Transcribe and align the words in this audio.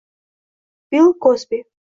Bil 0.91 1.13
Kozbi 1.21 1.63